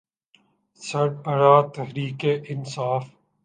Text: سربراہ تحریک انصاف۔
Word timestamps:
سربراہ 0.81 1.61
تحریک 1.73 2.19
انصاف۔ 2.51 3.03